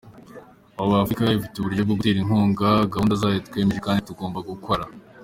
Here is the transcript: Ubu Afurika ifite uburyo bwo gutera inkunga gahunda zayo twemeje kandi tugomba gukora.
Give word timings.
Ubu 0.81 0.93
Afurika 1.01 1.35
ifite 1.37 1.55
uburyo 1.57 1.81
bwo 1.83 1.95
gutera 1.97 2.17
inkunga 2.21 2.69
gahunda 2.93 3.13
zayo 3.21 3.37
twemeje 3.47 3.79
kandi 3.85 4.05
tugomba 4.07 4.39
gukora. 4.49 4.83